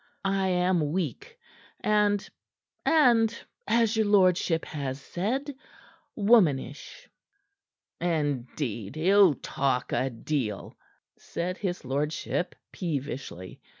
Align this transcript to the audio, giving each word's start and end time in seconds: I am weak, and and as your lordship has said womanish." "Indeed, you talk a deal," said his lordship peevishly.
I 0.25 0.47
am 0.47 0.91
weak, 0.93 1.37
and 1.79 2.27
and 2.87 3.37
as 3.67 3.95
your 3.95 4.07
lordship 4.07 4.65
has 4.65 4.99
said 4.99 5.53
womanish." 6.15 7.07
"Indeed, 7.99 8.97
you 8.97 9.35
talk 9.43 9.91
a 9.91 10.09
deal," 10.09 10.75
said 11.19 11.59
his 11.59 11.85
lordship 11.85 12.55
peevishly. 12.71 13.61